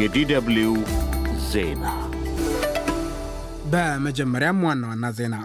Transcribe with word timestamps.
የዲደብልዩ 0.00 0.70
ዜና 1.50 1.84
በመጀመሪያም 3.72 4.58
ዋና 4.66 4.82
ዋና 4.90 5.06
ዜና 5.18 5.36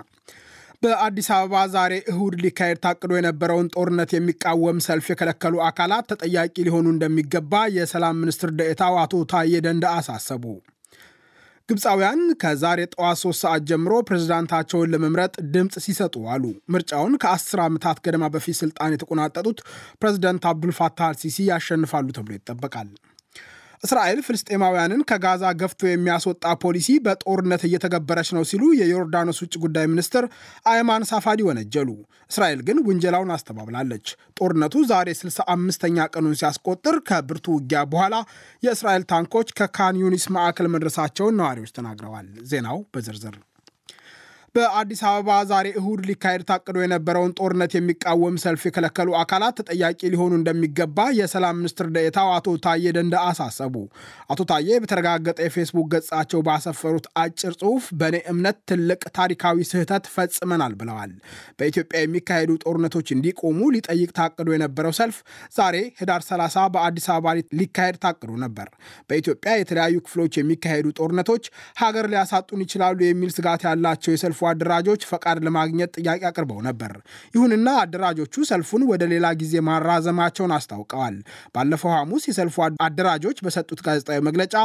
በአዲስ 0.84 1.28
አበባ 1.36 1.62
ዛሬ 1.74 1.94
እሁድ 2.12 2.36
ሊካሄድ 2.44 2.80
ታቅዶ 2.86 3.12
የነበረውን 3.18 3.70
ጦርነት 3.76 4.12
የሚቃወም 4.16 4.82
ሰልፍ 4.86 5.08
የከለከሉ 5.12 5.62
አካላት 5.68 6.08
ተጠያቂ 6.12 6.56
ሊሆኑ 6.68 6.88
እንደሚገባ 6.94 7.62
የሰላም 7.78 8.20
ሚኒስትር 8.24 8.52
ደኤታው 8.60 8.98
አቶ 9.04 9.22
ታዬ 9.34 9.62
ደንደአ 9.66 9.94
አሳሰቡ። 10.00 10.44
ግብፃውያን 11.70 12.22
ከዛሬ 12.42 12.80
ጠዋት 12.94 13.20
ሶስት 13.22 13.42
ሰዓት 13.44 13.64
ጀምሮ 13.70 13.94
ፕሬዝዳንታቸውን 14.08 14.92
ለመምረጥ 14.94 15.34
ድምፅ 15.54 15.78
ሲሰጡ 15.86 16.26
አሉ። 16.34 16.44
ምርጫውን 16.74 17.16
ከአስር 17.24 17.62
ዓመታት 17.66 18.02
ገደማ 18.06 18.28
በፊት 18.34 18.58
ስልጣን 18.62 18.96
የተቆናጠጡት 18.96 19.62
ፕሬዝዳንት 20.02 20.50
አብዱልፋታህ 20.52 21.08
አልሲሲ 21.10 21.48
ያሸንፋሉ 21.52 22.10
ተብሎ 22.18 22.34
ይጠበቃል። 22.38 22.90
እስራኤል 23.84 24.20
ፍልስጤማውያንን 24.26 25.02
ከጋዛ 25.10 25.44
ገፍቶ 25.62 25.82
የሚያስወጣ 25.88 26.54
ፖሊሲ 26.64 26.88
በጦርነት 27.06 27.62
እየተገበረች 27.68 28.30
ነው 28.36 28.44
ሲሉ 28.50 28.64
የዮርዳኖስ 28.80 29.40
ውጭ 29.44 29.54
ጉዳይ 29.64 29.86
ሚኒስትር 29.94 30.26
አይማን 30.72 31.08
ሳፋዲ 31.12 31.42
ወነጀሉ። 31.48 31.90
እስራኤል 32.32 32.60
ግን 32.68 32.80
ውንጀላውን 32.88 33.34
አስተባብላለች። 33.36 34.08
ጦርነቱ 34.40 34.84
ዛሬ 34.92 35.10
65ኛ 35.20 36.08
ቀኑን 36.14 36.38
ሲያስቆጥር 36.42 36.98
ከብርቱ 37.10 37.48
ውጊያ 37.58 37.82
በኋላ 37.92 38.16
የእስራኤል 38.64 39.06
ታንኮች 39.12 39.52
ከካን 39.60 40.02
ዩኒስ 40.04 40.28
ማዕከል 40.36 40.70
መድረሳቸውን 40.76 41.40
ነዋሪዎች 41.42 41.74
ተናግረዋል። 41.78 42.30
ዜናው 42.52 42.80
በዝርዝር 42.94 43.38
በአዲስ 44.56 45.02
አበባ 45.08 45.36
ዛሬ 45.50 45.68
እሁድ 45.80 46.00
ሊካሄድ 46.08 46.42
ታቅዶ 46.48 46.78
የነበረውን 46.82 47.34
ጦርነት 47.38 47.74
የሚቃወም 47.76 48.40
ሰልፍ 48.42 48.64
የከለከሉ 48.68 49.10
አካላት 49.20 49.54
ተጠያቂ 49.60 50.02
ሊሆኑ 50.14 50.32
እንደሚገባ 50.38 51.06
የሰላም 51.18 51.56
ሚኒስትር 51.60 51.88
ደኤታው 51.96 52.30
አቶ 52.34 52.54
ታዬ 52.66 52.92
ደንደአ 52.98 53.22
አሳሰቡ። 53.30 53.76
አቶ 54.34 54.46
ታዬ 54.50 54.80
በተረጋገጠ 54.84 55.38
የፌስቡክ 55.46 55.88
ገጻቸው 55.94 56.42
ባሰፈሩት 56.48 57.06
አጭር 57.24 57.54
ጽሑፍ 57.62 57.86
በእኔ 58.02 58.20
እምነት 58.34 58.60
ትልቅ 58.72 59.00
ታሪካዊ 59.18 59.64
ስህተት 59.72 60.10
ፈጽመናል 60.16 60.76
ብለዋል። 60.82 61.14
በኢትዮጵያ 61.60 62.02
የሚካሄዱ 62.04 62.58
ጦርነቶች 62.66 63.08
እንዲቆሙ 63.16 63.62
ሊጠይቅ 63.78 64.12
ታቅዶ 64.20 64.50
የነበረው 64.56 64.96
ሰልፍ 65.00 65.18
ዛሬ 65.56 65.78
ህዳር 66.02 66.22
30 66.28 66.68
በአዲስ 66.76 67.10
አበባ 67.16 67.28
ሊካሄድ 67.62 68.02
ታቅዶ 68.04 68.32
ነበር። 68.44 68.68
በኢትዮጵያ 69.10 69.56
የተለያዩ 69.58 69.96
ክፍሎች 70.06 70.34
የሚካሄዱ 70.42 70.94
ጦርነቶች 71.00 71.44
ሀገር 71.82 72.06
ሊያሳጡን 72.12 72.68
ይችላሉ 72.68 73.02
የሚል 73.08 73.34
ስጋት 73.34 73.66
ያላቸው 73.70 74.14
የሰልፉ 74.14 74.38
አደራጆች 74.50 75.02
ፈቃድ 75.10 75.38
ለማግኘት 75.46 75.92
ጥያቄ 75.98 76.22
አቅርበው 76.30 76.60
ነበር። 76.68 76.94
ይሁንና 77.36 77.68
አደራጆቹ 77.82 78.44
ሰልፉን 78.50 78.84
ወደ 78.92 79.04
ሌላ 79.12 79.28
ጊዜ 79.42 79.54
ማራዘማቸውን 79.68 80.54
አስታውቀዋል። 80.58 81.16
ባለፈው 81.56 81.92
ሐሙስ 81.96 82.26
የሰልፉ 82.30 82.56
አደራጆች 82.86 83.38
በሰጡት 83.46 83.82
ጋዜጣዊ 83.88 84.20
መግለጫ 84.28 84.56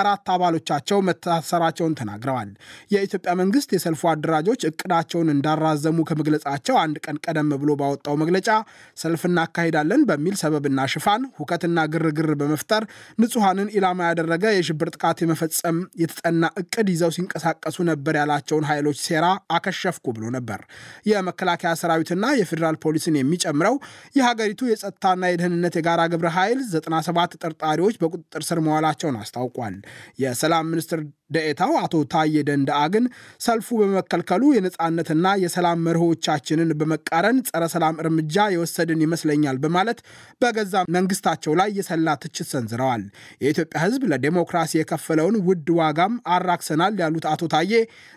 አራት 0.00 0.28
አባሎቻቸው 0.34 0.98
መታሰራቸውን 1.08 1.96
ተናግረዋል። 2.00 2.50
የኢትዮጵያ 2.94 3.32
መንግስት 3.40 3.70
የሰልፉ 3.74 4.02
አደራጆች 4.12 4.60
እቅዳቸውን 4.70 5.32
እንዳራዘሙ 5.34 5.98
ከመግለጻቸው 6.10 6.76
አንድ 6.82 6.96
ቀን 7.04 7.16
ቀደም 7.24 7.50
ብሎ 7.60 7.70
ባወጣው 7.80 8.14
መግለጫ 8.20 8.48
ሰልፍ 8.96 9.22
እናካሂዳለን 9.28 10.02
በሚል 10.08 10.34
ሰበብና 10.40 10.80
ሽፋን 10.92 11.22
ሁከትና 11.40 11.78
ግርግር 11.92 12.30
በመፍጠር 12.40 12.82
ንጹሐንን 13.22 13.68
ኢላማ 13.76 14.00
ያደረገ 14.10 14.44
የሽብር 14.54 14.88
ጥቃት 14.94 15.18
የመፈጸም 15.22 15.76
የተጠና 16.02 16.28
እቅድ 16.60 16.88
ይዘው 16.92 17.10
ሲንቀሳቀሱ 17.16 17.76
ነበር 17.90 18.14
ያላቸውን 18.20 18.68
ኃይሎች 18.70 18.98
ሴራ 19.20 19.26
አከሸፍኩ 19.54 20.06
ብሎ 20.16 20.24
ነበር። 20.34 20.60
የመከላከያ 21.08 21.70
ሰራዊትና 21.80 22.26
የፌዴራል 22.38 22.76
ፖሊስን 22.84 23.16
የሚጨምረው 23.18 23.74
የሀገሪቱ 24.16 24.60
የጸጥታና 24.70 25.22
የደህንነት 25.30 25.74
የጋራ 25.78 26.00
ግብረ 26.12 26.28
ኃይል 26.36 26.58
97 26.76 27.34
ተጠርጣሪዎች 27.34 27.96
በቁጥጥር 28.02 28.44
ስር 28.48 28.60
መዋላቸውን 28.66 29.18
አስታውቋል። 29.22 29.76
የሰላም 30.22 30.70
ሚኒስትር 30.72 31.00
ደኤታው 31.30 31.72
አቶ 31.80 31.94
ታዬ 32.12 32.36
ደንደአ 32.48 32.80
ግን 32.94 33.04
ሰልፉ 33.44 33.68
በመከልከሉ 33.80 34.42
የነፃነትና 34.54 35.26
የሰላም 35.42 35.84
መርሆቻችንን 35.86 36.70
በመቃረን 36.80 37.38
ጸረ 37.48 37.64
ሰላም 37.74 37.98
እርምጃ 38.02 38.46
የወሰድን 38.54 39.04
ይመስለኛል 39.04 39.58
በማለት 39.64 39.98
በገዛ 40.42 40.74
መንግስታቸው 40.96 41.54
ላይ 41.60 41.70
የሰላ 41.78 42.16
ትችት 42.22 42.48
ሰንዝረዋል። 42.52 43.04
የኢትዮጵያ 43.42 43.80
ሕዝብ 43.84 44.04
ለዴሞክራሲ 44.12 44.72
የከፈለውን 44.78 45.38
ውድ 45.48 45.70
ዋጋም 45.80 46.14
አራክሰናል 46.34 46.94
ያሉት 47.02 47.26
አቶ 47.32 47.50
ታዬ 47.54 47.72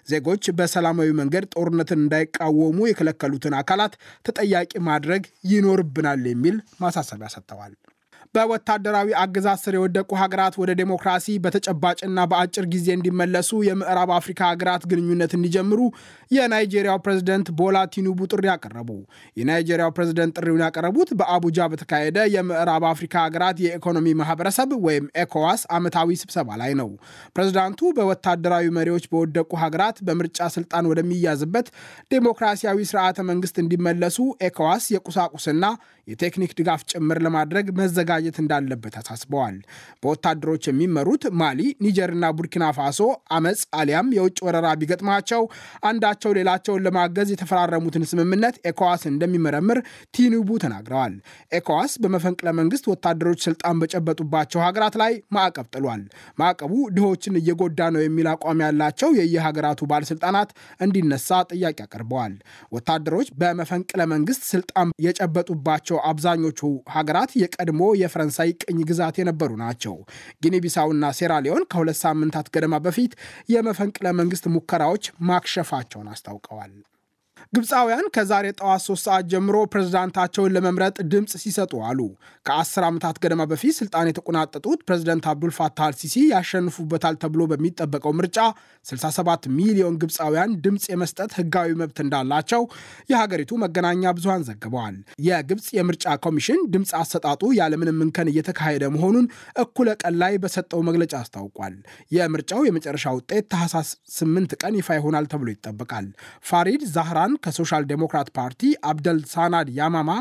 ዜጎች 0.07 0.43
በሰላማዊ 0.57 1.09
መንገድ 1.19 1.45
ጦርነትን 1.55 2.01
እንዳይቃወሙ 2.03 2.79
የከለከሉትን 2.87 3.57
አካላት 3.59 3.95
ተጠያቂ 4.25 4.73
ማድረግ 4.87 5.23
ይኖርብናል 5.51 6.23
የሚል 6.29 6.55
ማሳሰቢያ 6.83 7.29
ሰጥተዋል። 7.33 7.73
በወታደራዊ 8.35 9.09
አገዛዝ 9.21 9.59
ስር 9.63 9.73
የወደቁ 9.77 10.09
ሀገራት 10.21 10.55
ወደ 10.61 10.71
ዴሞክራሲ 10.79 11.25
በተጨባጭና 11.43 12.19
በአጭር 12.31 12.65
ጊዜ 12.73 12.87
እንዲመለሱ 12.95 13.51
የምዕራብ 13.67 14.11
አፍሪካ 14.15 14.41
ሀገራት 14.51 14.83
ግንኙነት 14.91 15.31
እንዲጀምሩ 15.37 15.79
የናይጄሪያው 16.31 16.99
ፕሬዝደንት 17.05 17.47
ቦላ 17.59 17.77
ቲኑቡ 17.93 18.19
ጥሪ 18.31 18.45
አቀረቡ። 18.49 18.89
የናይጄሪያው 19.37 19.91
ፕሬዝደንት 19.97 20.33
ጥሪውን 20.39 20.63
ያቀረቡት 20.65 21.09
በአቡጃ 21.19 21.67
በተካሄደ 21.73 22.17
የምዕራብ 22.35 22.85
አፍሪካ 22.93 23.15
ሀገራት 23.25 23.59
የኢኮኖሚ 23.65 24.15
ማህበረሰብ 24.21 24.73
ወይም 24.87 25.05
ኤኮዋስ 25.23 25.63
ዓመታዊ 25.77 26.17
ስብሰባ 26.23 26.49
ላይ 26.63 26.73
ነው። 26.81 26.89
ፕሬዝዳንቱ 27.35 27.93
በወታደራዊ 27.97 28.65
መሪዎች 28.77 29.07
በወደቁ 29.13 29.51
ሀገራት 29.63 29.97
በምርጫ 30.07 30.49
ስልጣን 30.55 30.89
ወደሚያዝበት 30.91 31.69
ዴሞክራሲያዊ 32.13 32.79
ስርዓተ 32.89 33.19
መንግስት 33.29 33.55
እንዲመለሱ 33.63 34.17
ኤኮዋስ 34.43 34.85
የቁሳቁስና 34.95 35.65
የቴክኒክ 36.07 36.51
ድጋፍ 36.57 36.81
ጭምር 36.91 37.17
ለማድረግ 37.25 37.65
መዘጋጀት 38.25 38.37
እንዳለበት 38.41 38.95
አሳስበዋል። 38.99 39.55
በወታደሮች 40.03 40.63
የሚመሩት 40.69 41.23
ማሊ፣ 41.41 41.59
ኒጀርና 41.85 42.25
ቡርኪና 42.37 42.65
ፋሶ 42.77 42.99
አመፅ 43.35 43.61
አሊያም 43.79 44.07
የውጭ 44.17 44.37
ወረራ 44.47 44.67
ቢገጥማቸው 44.81 45.41
አንዳቸው 45.89 46.31
ሌላቸውን 46.37 46.83
ለማገዝ 46.85 47.29
የተፈራረሙትን 47.33 48.05
ስምምነት 48.11 48.55
ኤኮዋስ 48.71 49.03
እንደሚመረምር 49.11 49.79
ቲኑቡ 50.15 50.49
ተናግረዋል። 50.63 51.13
ኤኮዋስ 51.59 51.93
በመፈንቅለ 52.03 52.47
መንግስት 52.59 52.85
ወታደሮች 52.93 53.39
ስልጣን 53.47 53.79
በጨበጡባቸው 53.83 54.63
ሀገራት 54.65 54.95
ላይ 55.03 55.13
ማዕቀብ 55.37 55.67
ጥሏል። 55.75 56.03
ማዕቀቡ 56.41 56.73
ድሆችን 56.95 57.39
እየጎዳ 57.41 57.79
ነው 57.95 58.01
የሚል 58.03 58.27
አቋም 58.33 58.63
ያላቸው 58.65 59.09
የየሀገራቱ 59.19 59.81
ባለስልጣናት 59.91 60.49
እንዲነሳ 60.85 61.29
ጥያቄ 61.51 61.77
አቅርበዋል። 61.85 62.33
ወታደሮች 62.75 63.27
በመፈንቅለ 63.39 64.01
መንግስት 64.13 64.43
ስልጣን 64.53 64.71
የጨበጡባቸው 65.05 65.97
አብዛኞቹ 66.09 66.59
ሀገራት 66.95 67.31
የቀድሞ 67.41 67.81
የፈረንሳይ 68.13 68.49
ቅኝ 68.63 68.79
ግዛት 68.89 69.15
የነበሩ 69.19 69.51
ናቸው። 69.61 69.95
ጊኒቢሳውና 70.43 71.05
ሴራሊዮን 71.19 71.67
ከሁለት 71.71 71.99
ሳምንታት 72.03 72.47
ገደማ 72.55 72.75
በፊት 72.85 73.13
የመፈንቅለ 73.53 74.07
መንግስት 74.19 74.47
ሙከራዎች 74.55 75.05
ማክሸፋቸውን 75.29 76.09
አስታውቀዋል። 76.13 76.73
ግብፃውያን 77.53 78.05
ከዛሬ 78.15 78.45
ጠዋት 78.59 78.81
ሶስት 78.85 79.03
ሰዓት 79.07 79.25
ጀምሮ 79.31 79.55
ፕሬዝዳንታቸውን 79.71 80.53
ለመምረጥ 80.55 80.95
ድምፅ 81.11 81.33
ሲሰጡ 81.43 81.73
አሉ። 81.87 81.99
ከአስር 82.45 82.83
ዓመታት 82.87 83.17
ገደማ 83.23 83.41
በፊት 83.51 83.75
ስልጣን 83.79 84.09
የተቆናጠጡት 84.09 84.79
ፕሬዝደንት 84.87 85.25
አብዱልፋታህ 85.31 85.85
አልሲሲ 85.87 86.15
ያሸንፉበታል 86.31 87.15
ተብሎ 87.23 87.41
በሚጠበቀው 87.51 88.13
ምርጫ 88.19 88.37
67 88.85 89.47
ሚሊዮን 89.57 89.97
ግብፃውያን 90.01 90.55
ድምፅ 90.65 90.85
የመስጠት 90.91 91.31
ህጋዊ 91.37 91.69
መብት 91.81 91.99
እንዳላቸው 92.03 92.63
የሀገሪቱ 93.11 93.51
መገናኛ 93.63 94.13
ብዙሃን 94.17 94.45
ዘግበዋል። 94.49 94.97
የግብፅ 95.27 95.67
የምርጫ 95.77 96.15
ኮሚሽን 96.25 96.59
ድምፅ 96.73 96.91
አሰጣጡ 97.01 97.43
ያለምንም 97.59 98.01
እንከን 98.05 98.31
እየተካሄደ 98.33 98.83
መሆኑን 98.95 99.27
እኩለ 99.63 99.89
ቀን 100.01 100.15
ላይ 100.23 100.33
በሰጠው 100.43 100.81
መግለጫ 100.89 101.13
አስታውቋል። 101.21 101.77
የምርጫው 102.17 102.61
የመጨረሻ 102.67 103.07
ውጤት 103.17 103.45
ታህሳስ 103.53 103.89
8 104.17 104.59
ቀን 104.61 104.73
ይፋ 104.79 104.89
ይሆናል 104.97 105.25
ተብሎ 105.31 105.47
ይጠበቃል። 105.53 106.07
ፋሪድ 106.49 106.83
ዛህራን 106.93 107.32
ከሶሻል 107.43 107.83
ዴሞክራት 107.91 108.29
ፓርቲ፣ 108.37 108.61
አብደል 108.85 109.19
ሳናድ 109.33 109.69
ያማማ 109.77 110.11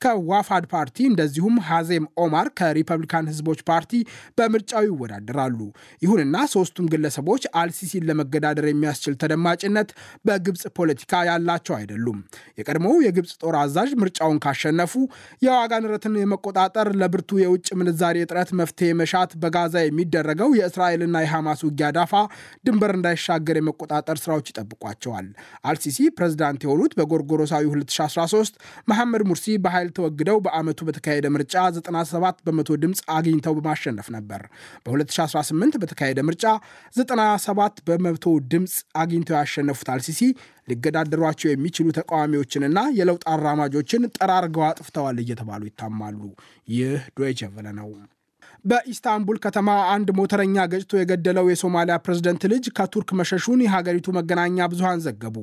ከዋፍድ 0.00 0.64
ፓርቲ 0.72 0.98
እንደዚሁም 1.08 1.56
ሐዜም 1.66 2.04
ኦማር 2.22 2.48
ከሪፐብሊካን 2.58 3.26
ህዝቦች 3.30 3.60
ፓርቲ 3.70 3.92
በምርጫው 4.38 4.84
ይወዳደራሉ። 4.86 5.58
ይሁንና 6.02 6.36
ሶስቱም 6.54 6.86
ግለሰቦች 6.92 7.42
አልሲሲን 7.60 8.06
ለመገዳደር 8.10 8.66
የሚያስችል 8.70 9.14
ተደማጭነት 9.22 9.88
በግብፅ 10.26 10.62
ፖለቲካ 10.78 11.22
ያላቸው 11.28 11.74
አይደሉም። 11.78 12.18
የቀድሞው 12.60 12.96
የግብፅ 13.06 13.32
ጦር 13.42 13.56
አዛዥ 13.62 13.90
ምርጫውን 14.02 14.40
ካሸነፉ 14.44 14.94
የዋጋ 15.42 15.72
ንረትን 15.84 16.16
የመቆጣጠር 16.20 16.90
ለብርቱ 17.00 17.40
የውጭ 17.42 17.68
ምንዛሬ 17.80 18.16
እጥረት 18.24 18.52
መፍትሄ 18.60 18.90
መሻት፣ 19.00 19.30
በጋዛ 19.42 19.76
የሚደረገው 19.84 20.50
የእስራኤልና 20.58 21.16
የሐማስ 21.24 21.60
ውጊያ 21.66 21.90
ዳፋ 21.96 22.14
ድንበር 22.66 22.92
እንዳይሻገር 22.96 23.56
የመቆጣጠር 23.60 24.18
ስራዎች 24.24 24.48
ይጠብቋቸዋል። 24.52 25.28
አልሲሲ 25.68 26.00
ፕሬዝዳንት 26.16 26.60
የሆኑት 26.66 26.92
በጎርጎሮሳዊ 26.98 27.64
2013 27.72 28.58
መሐመድ 28.90 29.22
ሙርሲ 29.30 29.46
በኃይል 29.60 29.89
ተወግደው 29.96 30.38
በዓመቱ 30.44 30.80
በተካሄደ 30.88 31.26
ምርጫ 31.34 31.54
97 31.78 32.44
በመቶ 32.46 32.76
ድምፅ 32.82 33.00
አግኝተው 33.14 33.54
በማሸነፍ 33.58 34.08
ነበር። 34.16 34.42
በ2018 34.86 35.80
በተካሄደ 35.82 36.20
ምርጫ 36.28 36.44
97 36.98 37.82
በመቶ 37.88 38.24
ድምፅ 38.52 38.74
አግኝተው 39.02 39.38
ያሸነፉት 39.40 39.90
አልሲሲ 39.94 40.22
ሊገዳደሯቸው 40.70 41.50
የሚችሉ 41.50 41.88
ተቃዋሚዎችንና 41.98 42.78
የለውጥ 42.98 43.24
አራማጆችን 43.34 44.08
ጠራርገው 44.18 44.64
አጥፍተዋል 44.68 45.18
እየተባሉ 45.22 45.62
ይታማሉ። 45.70 46.20
ይህ 46.68 46.90
ዶይቼ 47.18 47.50
ቬለ 47.54 47.68
ነው። 47.80 47.90
በኢስታንቡል 48.64 49.38
ከተማ 49.44 49.68
አንድ 49.92 50.08
ሞተረኛ 50.16 50.64
ገጭቶ 50.72 50.92
የገደለው 50.98 51.46
የሶማሊያ 51.50 51.94
ፕሬዝደንት 52.04 52.42
ልጅ 52.52 52.64
ከቱርክ 52.78 53.10
መሸሹን 53.20 53.60
የሀገሪቱ 53.64 54.08
መገናኛ 54.16 54.66
ብዙሃን 54.72 55.02
ዘገቡ። 55.04 55.36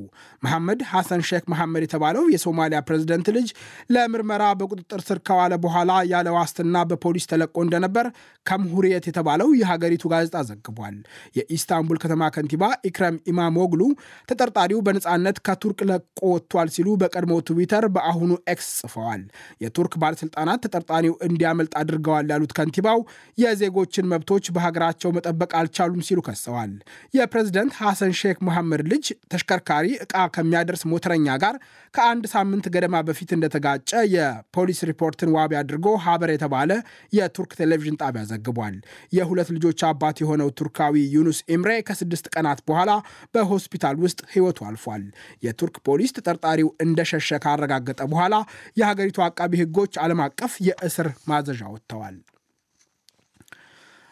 መሐመድ 0.44 0.82
ሐሰን 0.92 1.22
ሼክ 1.30 1.46
መሐመድ 1.54 1.84
የተባለው 1.86 2.26
የሶማሊያ 2.34 2.80
ፕሬዝደንት 2.88 3.30
ልጅ 3.38 3.48
ለምርመራ 3.96 4.44
በቁጥጥር 4.60 5.04
ስር 5.08 5.20
ከዋለ 5.28 5.54
በኋላ 5.64 5.92
ያለ 6.12 6.28
ዋስትና 6.38 6.84
በፖሊስ 6.92 7.28
ተለቆ 7.32 7.56
እንደነበር 7.66 8.08
ኩምሁሪየት 8.46 9.08
የተባለው 9.10 9.50
የሀገሪቱ 9.60 10.04
ጋዜጣ 10.14 10.38
ዘግቧል። 10.50 10.98
የኢስታንቡል 11.38 12.00
ከተማ 12.04 12.30
ከንቲባ 12.36 12.64
ኢክረም 12.90 13.18
ኢማሞግሉ 13.32 13.82
ተጠርጣሪው 14.30 14.82
በነፃነት 14.88 15.38
ከቱርክ 15.48 15.82
ለቆ 15.90 16.04
ወጥቷል 16.34 16.70
ሲሉ 16.76 16.88
በቀድሞ 17.02 17.34
ትዊተር 17.48 17.86
በአሁኑ 17.96 18.32
ኤክስ 18.54 18.70
ጽፈዋል። 18.80 19.24
የቱርክ 19.64 19.94
ባለስልጣናት 20.02 20.62
ተጠርጣሪው 20.66 21.16
እንዲያመልጥ 21.28 21.74
አድርገዋል 21.82 22.26
ያሉት 22.34 22.54
ከንቲባው 22.58 23.00
የዜጎችን 23.38 24.10
መብቶች 24.12 24.46
በሀገራቸው 24.56 25.10
መጠበቅ 25.18 25.52
አልቻሉም 25.60 26.06
ሲሉ 26.08 26.20
ከሰዋል። 26.28 26.72
የፕሬዝደንት 27.14 27.74
ሐሰን 27.82 28.14
ሼክ 28.20 28.40
መሐመድ 28.48 28.84
ልጅ 28.92 29.06
ተሽከርካሪ 29.32 29.88
ዕቃ 30.06 30.16
ከሚያደርስ 30.36 30.84
ሞተረኛ 30.92 31.38
ጋር 31.44 31.56
ከአንድ 31.94 32.26
ሳምንት 32.34 32.66
ገደማ 32.74 32.96
በፊት 33.08 33.30
እንደተጋጨ 33.36 33.92
የፖሊስ 34.14 34.80
ሪፖርትን 34.90 35.32
ዋቢ 35.36 35.54
አድርጎ 35.60 35.88
ሀበር 36.04 36.32
የተባለ 36.34 36.72
የቱርክ 37.18 37.52
ቴሌቪዥን 37.60 38.00
ጣቢያ 38.02 38.24
ዘግቧል። 38.32 38.76
የሁለት 39.18 39.50
ልጆች 39.56 39.80
አባት 39.90 40.18
የሆነው 40.24 40.50
ቱርካዊ 40.60 40.96
ዩኑስ 41.16 41.40
ኢምሬ 41.54 41.72
ከስድስት 41.88 42.28
ቀናት 42.34 42.62
በኋላ 42.68 42.92
በሆስፒታል 43.36 43.98
ውስጥ 44.04 44.20
ሕይወቱ 44.34 44.60
አልፏል። 44.68 45.04
የቱርክ 45.48 45.78
ፖሊስ 45.88 46.16
ተጠርጣሪው 46.18 46.72
እንደሸሸ 46.86 47.40
ካረጋገጠ 47.44 48.02
በኋላ 48.12 48.36
የሀገሪቱ 48.78 49.20
አቃቢ 49.28 49.54
ሕጎች 49.62 49.94
ዓለም 50.04 50.22
አቀፍ 50.26 50.56
የእስር 50.68 51.10
ማዘዣ 51.30 51.62
አውጥተዋል። 51.74 52.18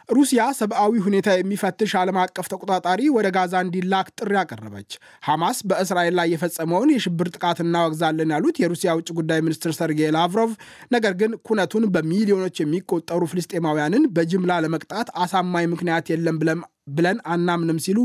ሩሲያ 0.09 0.41
ሰብአዊ 0.57 0.93
ሁኔታ 1.05 1.29
የሚፈትሽ 1.35 1.91
ዓለም 1.99 2.17
አቀፍ 2.23 2.47
ተቆጣጣሪ 2.51 3.01
ወደ 3.15 3.27
ጋዛ 3.35 3.53
እንዲላክ 3.63 4.07
ጥሪ 4.17 4.33
አቀረበች። 4.41 4.91
ሐማስ 5.23 5.57
በእስራኤል 5.69 6.15
ላይ 6.19 6.27
የፈጸመውን 6.33 6.93
የሽብር 6.95 7.29
ጥቃት 7.33 7.59
እናወግዛለን 7.65 8.33
ያሉት 8.35 8.59
የሩሲያ 8.61 8.95
ውጭ 8.99 9.09
ጉዳይ 9.19 9.41
ሚኒስትር 9.45 9.73
ሰርጌይ 9.79 10.11
ላቭሮቭ፣ 10.17 10.51
ነገር 10.91 11.15
ግን 11.21 11.33
ኩነቱን 11.47 11.85
በሚሊዮኖች 11.95 12.55
የሚቆጠሩ 12.61 13.21
ፍልስጤማውያንን 13.31 14.05
በጅምላ 14.15 14.61
ለመቅጣት 14.65 15.09
አሳማኝ 15.23 15.67
ምክንያት 15.73 16.05
የለም 16.13 16.39
ብለም 16.41 16.61
ብለን 16.87 17.17
አናምንም 17.31 17.77
ሲሉ 17.83 17.99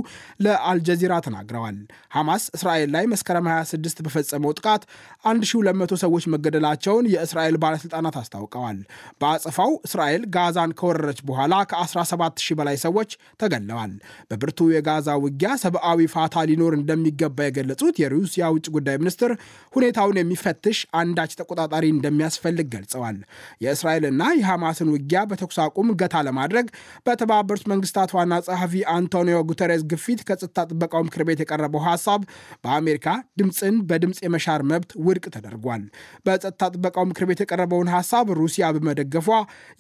ለአልጀዚራ 0.45 1.13
ተናግረዋል። 1.25 1.77
ሐማስ 2.15 2.45
እስራኤል 2.57 2.91
ላይ 2.95 3.05
መስከረም 3.13 3.47
26 3.51 4.03
በፈጸመው 4.07 4.53
ጥቃት 4.59 4.83
1200 5.27 5.99
ሰዎች 6.03 6.25
መገደላቸውን 6.35 7.09
የእስራኤል 7.13 7.57
ባለሥልጣናት 7.63 8.17
አስታውቀዋል። 8.21 8.79
በአጸፋው 9.21 9.73
እስራኤል 9.87 10.23
ጋዛን 10.37 10.75
ከወረረች 10.81 11.21
በኋላ 11.29 11.55
ከ17000 11.73 12.29
በላይ 12.61 12.79
ሰዎች 12.85 13.11
ተገለዋል። 13.41 13.93
በብርቱ 14.31 14.71
የጋዛ 14.75 15.09
ውጊያ 15.25 15.51
ሰብአዊ 15.65 16.09
ፋታ 16.15 16.45
ሊኖር 16.51 16.75
እንደሚገባ 16.79 17.39
የገለጹት 17.49 17.95
የሩሲያ 18.03 18.45
ውጭ 18.55 18.67
ጉዳይ 18.77 18.97
ሚኒስትር 19.03 19.33
ሁኔታውን 19.75 20.19
የሚፈትሽ 20.21 20.79
አንዳች 21.01 21.33
ተቆጣጣሪ 21.41 21.85
እንደሚያስፈልግ 21.95 22.69
ገልጸዋል። 22.75 23.17
የእስራኤልና 23.65 24.23
የሐማስን 24.41 24.93
ውጊያ 24.95 25.21
በተኩስ 25.31 25.59
አቁም 25.65 25.89
ገታ 26.01 26.17
ለማድረግ 26.27 26.67
በተባበሩት 27.07 27.65
መንግስታት 27.73 28.11
ዋና 28.17 28.35
ጸሐፊ 28.47 28.70
አንቶኒዮ 28.93 29.39
ጉተሬስ 29.51 29.83
ግፊት 29.91 30.21
ከጸጥታ 30.29 30.59
ጥበቃው 30.71 31.03
ምክር 31.07 31.23
ቤት 31.29 31.41
የቀረበው 31.43 31.83
ሀሳብ 31.87 32.21
በአሜሪካ 32.65 33.07
ድምፅን 33.41 33.77
በድምፅ 33.91 34.19
የመሻር 34.27 34.63
መብት 34.71 34.91
ውድቅ 35.07 35.25
ተደርጓል። 35.35 35.83
በጸጥታ 36.27 36.63
ጥበቃው 36.75 37.07
ምክር 37.11 37.27
ቤት 37.31 37.41
የቀረበውን 37.45 37.91
ሀሳብ 37.95 38.27
ሩሲያ 38.41 38.65
በመደገፏ 38.77 39.29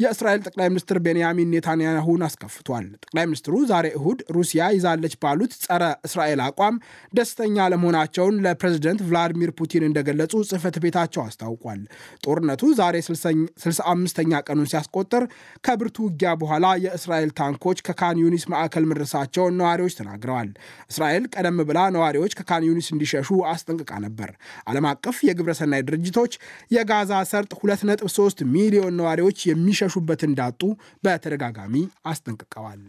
የእስራኤል 0.00 0.42
ጠቅላይ 0.46 0.69
ሚኒስትር 0.72 0.98
ቤንያሚን 1.06 1.50
ኔታንያሁን 1.54 2.25
አስከፍቷል። 2.28 2.87
ጠቅላይ 3.04 3.26
ሚኒስትሩ 3.31 3.54
ዛሬ 3.70 3.87
እሁድ 3.98 4.20
ሩሲያ 4.37 4.70
ይዛለች 4.76 5.14
ባሉት 5.22 5.52
ጸረ 5.64 5.82
እስራኤል 6.06 6.40
አቋም 6.46 6.76
ደስተኛ 7.14 7.69
አለመሆናቸውን 7.72 8.37
ለፕሬዚደንት 8.44 9.00
ቭላዲሚር 9.08 9.52
ፑቲን 9.60 9.87
እንደገለጹ 9.88 10.32
ጽህፈት 10.50 10.76
ቤታቸው 10.84 11.22
አስታውቋል። 11.26 11.81
ጦርነቱ 12.25 12.62
ዛሬ 12.78 12.96
65ኛ 13.04 14.32
ቀኑን 14.46 14.69
ሲያስቆጥር 14.70 15.25
ከብርቱ 15.64 15.96
ውጊያ 16.06 16.31
በኋላ 16.40 16.66
የእስራኤል 16.84 17.31
ታንኮች 17.40 17.78
ከካን 17.87 18.20
ዩኒስ 18.22 18.44
ማዕከል 18.52 18.79
መድረሳቸውን 18.90 19.58
ነዋሪዎች 19.60 19.96
ተናግረዋል። 19.98 20.50
እስራኤል 20.90 21.24
ቀደም 21.34 21.58
ብላ 21.68 21.80
ነዋሪዎች 21.96 22.34
ከካን 22.40 22.66
ዩኒስ 22.68 22.88
እንዲሸሹ 22.94 23.40
አስጠንቅቃ 23.52 23.92
ነበር። 24.06 24.32
ዓለም 24.66 24.88
አቀፍ 24.90 25.18
የግብረሰናይ 25.28 25.84
ድርጅቶች 25.88 26.32
የጋዛ 26.70 27.12
ሰርጥ 27.32 27.52
2.3 27.62 28.44
ሚሊዮን 28.54 28.98
ነዋሪዎች 29.00 29.38
የሚሸሹበት 29.50 30.22
እንዳጡ 30.30 30.60
በተደጋጋሚ 31.04 31.76
አስጠንቅቀዋል። 32.06 32.82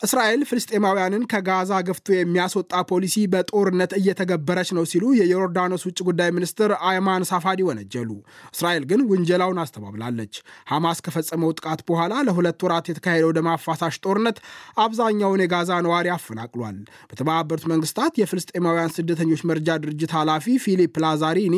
እስራኤል 0.00 0.40
ፍልስጤማውያንን 0.48 1.22
ከጋዛ 1.30 1.70
ገፍቶ 1.86 2.08
የሚያስወጣ 2.14 2.82
ፖሊሲ 2.90 3.14
በጦርነት 3.32 3.92
እየተገበረች 3.98 4.68
ነው 4.76 4.84
ሲሉ 4.90 5.04
የዮርዳኖስ 5.18 5.82
ውጭ 5.88 5.98
ጉዳይ 6.08 6.30
ሚኒስትር 6.36 6.72
አይማን 6.88 7.26
ሳፋዲ 7.30 7.60
ወነጀሉ። 7.68 8.10
እስራኤል 8.54 8.84
ግን 8.90 9.00
ውንጀላውን 9.10 9.60
አስተባብላለች። 9.62 10.34
ሐማስ 10.70 11.00
ከፈጸመው 11.06 11.54
ጥቃት 11.58 11.82
በኋላ 11.88 12.14
ለሁለት 12.28 12.62
ወራት 12.66 12.88
የተካሄደው 12.90 13.32
ደም 13.38 13.48
አፋሳሽ 13.54 13.98
ጦርነት 14.04 14.38
አብዛኛውን 14.84 15.42
የጋዛ 15.44 15.80
ነዋሪ 15.86 16.08
አፈናቅሏል። 16.14 16.78
በተባበሩት 17.10 17.66
መንግስታት 17.72 18.20
የፍልስጤማውያን 18.22 18.94
ስደተኞች 18.96 19.42
መርጃ 19.50 19.78
ድርጅት 19.84 20.14
ኃላፊ 20.18 20.58
ፊሊፕ 20.64 20.94
ላዛሪኒ 21.04 21.56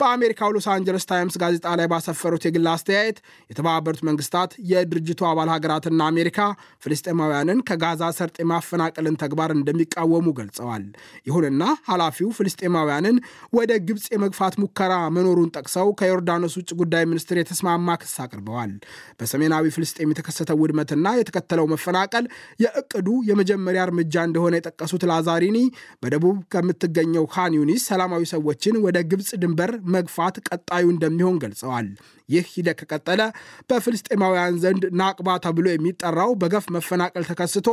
በአሜሪካው 0.00 0.50
ሎስ 0.54 0.66
አንጀለስ 0.72 1.04
ታይምስ 1.08 1.36
ጋዜጣ 1.42 1.68
ላይ 1.78 1.86
ባሰፈሩት 1.92 2.42
የግል 2.46 2.66
አስተያየት 2.72 3.16
የተባበሩት 3.50 4.02
መንግስታት 4.08 4.50
የድርጅቱ 4.70 5.20
አባል 5.28 5.48
ሀገራትና 5.52 6.00
አሜሪካ 6.12 6.38
ፍልስጤማውያንን 6.84 7.58
ከጋዛ 7.68 8.10
ሰርጥ 8.18 8.36
የማፈናቀልን 8.42 9.16
ተግባር 9.22 9.52
እንደሚቃወሙ 9.56 10.26
ገልጸዋል። 10.38 10.84
ይሁንና 11.28 11.62
ኃላፊው 11.90 12.28
ፍልስጤማውያንን 12.38 13.16
ወደ 13.58 13.72
ግብፅ 13.88 14.06
የመግፋት 14.14 14.56
ሙከራ 14.62 14.92
መኖሩን 15.16 15.52
ጠቅሰው 15.56 15.90
ከዮርዳኖስ 16.00 16.54
ውጭ 16.60 16.70
ጉዳይ 16.82 17.04
ሚኒስትር 17.10 17.38
የተስማማ 17.40 17.96
ክስ 18.02 18.14
አቅርበዋል። 18.24 18.72
በሰሜናዊ 19.20 19.74
ፍልስጤም 19.76 20.12
የተከሰተው 20.12 20.60
ውድመትና 20.62 21.16
የተከተለው 21.18 21.68
መፈናቀል 21.72 22.24
የእቅዱ 22.64 23.08
የመጀመሪያ 23.30 23.82
እርምጃ 23.88 24.16
እንደሆነ 24.28 24.54
የጠቀሱት 24.58 25.02
ላዛሪኒ 25.10 25.58
በደቡብ 26.02 26.38
ከምትገኘው 26.54 27.26
ካን 27.34 27.52
ዩኒስ 27.58 27.82
ሰላማዊ 27.90 28.24
ሰዎችን 28.32 28.80
ወደ 28.84 28.98
ግብፅ 29.10 29.30
ድንበር 29.42 29.70
መግፋት 29.88 30.36
ቀጣዩ 30.48 30.86
እንደሚሆን 30.92 31.40
ገልጸዋል። 31.42 31.88
ይህ 32.28 32.46
ሂደት 32.54 32.76
ከቀጠለ 32.80 33.20
በፍልስጤማውያን 33.70 34.56
ዘንድ 34.62 34.82
ናቅባ 34.98 35.28
ተብሎ 35.44 35.66
የሚጠራው 35.70 36.30
በገፍ 36.40 36.64
መፈናቀል 36.74 37.24
ተከስቶ 37.28 37.68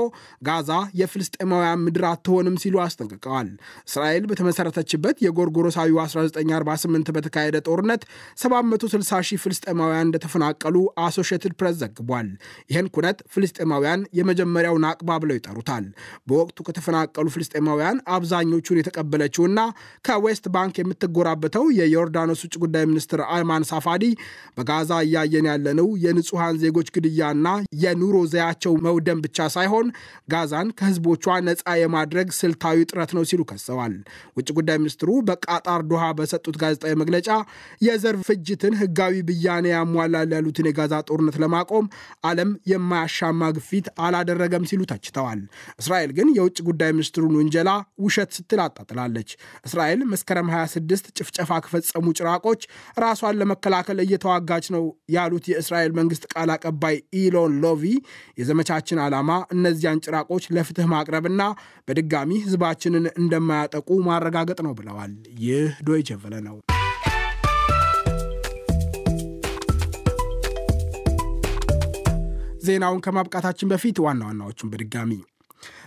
ጋዛ 0.47 0.69
የፍልስጤማውያን 0.99 1.81
ምድር 1.85 2.05
አትሆንም 2.09 2.55
ሲሉ 2.63 2.75
አስጠንቅቀዋል። 2.83 3.49
እስራኤል 3.89 4.25
በተመሰረተችበት 4.29 5.17
የጎርጎሮሳዊው 5.25 5.97
1948 6.03 7.11
በተካሄደ 7.17 7.61
ጦርነት 7.67 8.03
760 8.43 9.19
ሺህ 9.29 9.41
ፍልስጤማውያን 9.43 10.07
እንደተፈናቀሉ 10.07 10.75
አሶሽትድ 11.05 11.55
ፕሬስ 11.59 11.75
ዘግቧል። 11.81 12.29
ይህን 12.71 12.89
ኩነት 12.95 13.19
ፍልስጤማውያን 13.33 14.07
የመጀመሪያው 14.19 14.77
ናቅባ 14.85 15.19
ብለው 15.23 15.37
ይጠሩታል። 15.39 15.85
በወቅቱ 16.27 16.57
ከተፈናቀሉ 16.67 17.27
ፍልስጤማውያን 17.35 18.01
አብዛኞቹን 18.15 18.81
የተቀበለችውና 18.81 19.59
ከዌስት 20.05 20.45
ባንክ 20.55 20.75
የምትጎራበተው 20.81 21.65
የዮርዳኖስ 22.05 22.41
ውጭ 22.45 22.55
ጉዳይ 22.63 22.83
ሚኒስትር 22.89 23.19
አይማን 23.33 23.63
ሳፋዲ 23.69 24.03
በጋዛ 24.57 24.91
እያየን 25.05 25.45
ያለነው 25.49 25.87
የንጹሐን 26.03 26.55
ዜጎች 26.63 26.87
ግድያና 26.95 27.47
የኑሮ 27.83 28.15
ዘዬያቸው 28.33 28.73
መውደም 28.85 29.19
ብቻ 29.25 29.47
ሳይሆን 29.55 29.87
ጋዛን 30.33 30.67
ከህዝቦቿ 30.79 31.25
ነፃ 31.47 31.63
የማድረግ 31.81 32.27
ስልታዊ 32.39 32.77
ጥረት 32.89 33.11
ነው 33.17 33.23
ሲሉ 33.29 33.41
ከሰዋል። 33.49 33.95
ውጭ 34.37 34.47
ጉዳይ 34.57 34.77
ሚኒስትሩ 34.81 35.09
በቃጣር 35.29 35.81
ዶሃ 35.91 36.03
በሰጡት 36.19 36.57
ጋዜጣዊ 36.63 36.93
መግለጫ 37.01 37.29
የዘር 37.85 38.17
ፍጅትን 38.27 38.75
ህጋዊ 38.81 39.15
ብያኔ 39.29 39.65
ያሟላል 39.73 40.29
ያሉትን 40.37 40.69
የጋዛ 40.69 40.93
ጦርነት 41.09 41.37
ለማቆም 41.43 41.87
ዓለም 42.29 42.51
የማያሻማ 42.71 43.51
ግፊት 43.57 43.87
አላደረገም 44.05 44.67
ሲሉ 44.69 44.81
ተችተዋል። 44.91 45.41
እስራኤል 45.81 46.13
ግን 46.17 46.29
የውጭ 46.37 46.57
ጉዳይ 46.69 46.91
ሚኒስትሩን 46.95 47.35
ውንጀላ 47.39 47.69
ውሸት 48.05 48.31
ስትል 48.37 48.61
አጣጥላለች። 48.65 49.29
እስራኤል 49.67 50.01
መስከረም 50.11 50.47
26 50.55 51.11
ጭፍጨፋ 51.17 51.49
ከፈጸሙ 51.95 52.13
ጭራቆች 52.17 52.61
ራሷን 53.03 53.37
ለመከላከል 53.39 53.97
እየተዋጋች 54.03 54.65
ነው 54.75 54.83
ያሉት 55.15 55.45
የእስራኤል 55.51 55.91
መንግስት 55.99 56.23
ቃል 56.33 56.49
አቀባይ 56.55 56.95
ኢሎን 57.19 57.53
ሎቪ 57.63 57.83
የዘመቻችን 58.39 59.01
ዓላማ 59.05 59.29
እነዚያን 59.55 60.01
ጭራቆች 60.05 60.45
ለፍትህ 60.55 60.87
ማቅረብና 60.93 61.41
በድጋሚ 61.87 62.31
ህዝባችንን 62.45 63.05
እንደማያጠቁ 63.15 63.89
ማረጋገጥ 64.07 64.59
ነው 64.67 64.73
ብለዋል። 64.79 65.13
ይህ 65.45 65.71
ዶይቼ 65.87 66.17
ቬለ 66.23 66.35
ነው። 66.47 66.57
ዜናውን 72.67 73.01
ከማብቃታችን 73.05 73.71
በፊት 73.71 73.97
ዋና 74.03 74.21
ዋናዎቹን 74.27 74.69
በድጋሚ 74.71 75.11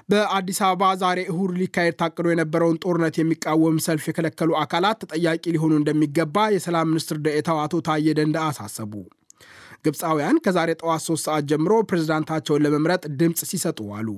በአዲስ 0.09 0.59
አበባ 0.67 0.83
ዛሬ 1.01 1.19
እሁድ 1.31 1.51
ሊካሄድ 1.59 1.95
ታቅዶ 2.01 2.27
የነበረውን 2.31 2.79
ጦርነት 2.85 3.17
የሚቃወም 3.19 3.77
ሰልፍ 3.87 4.05
የከለከሉ 4.09 4.51
አካላት 4.61 5.01
ተጠያቂ 5.03 5.45
ሊሆኑ 5.55 5.73
እንደሚገባ 5.79 6.47
የሰላም 6.55 6.91
ሚኒስትር 6.93 7.19
ደኤታው 7.27 7.59
አቶ 7.65 7.81
ታዬ 7.89 8.15
ደንደአ 8.19 8.45
አሳሰቡ። 8.51 8.93
ግብፃውያን 9.85 10.41
ከዛሬ 10.45 10.71
ጠዋት 10.81 11.03
ሶስት 11.07 11.25
ሰዓት 11.27 11.45
ጀምሮ 11.51 11.73
ፕሬዝዳንታቸውን 11.91 12.63
ለመምረጥ 12.65 13.03
ድምፅ 13.21 13.43
ሲሰጡ 13.51 13.81
አሉ። 13.99 14.09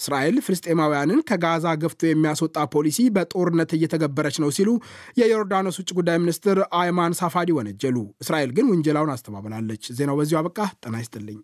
እስራኤል 0.00 0.36
ፍልስጤማውያንን 0.46 1.20
ከጋዛ 1.28 1.66
ገፍቶ 1.82 2.02
የሚያስወጣ 2.08 2.58
ፖሊሲ 2.74 3.08
በጦርነት 3.16 3.72
እየተገበረች 3.78 4.38
ነው 4.44 4.50
ሲሉ 4.56 4.70
የዮርዳኖስ 5.20 5.78
ውጭ 5.82 5.90
ጉዳይ 5.98 6.18
ሚኒስትር 6.24 6.58
አይማን 6.80 7.18
ሳፋዲ 7.20 7.52
ወነጀሉ። 7.58 7.96
እስራኤል 8.24 8.52
ግን 8.58 8.72
ውንጀላውን 8.72 9.14
አስተባብላለች። 9.14 9.84
ዜናው 9.98 10.18
በዚሁ 10.20 10.38
አበቃ። 10.42 10.58
ጤና 10.82 10.96
ይስጥልኝ። 11.02 11.38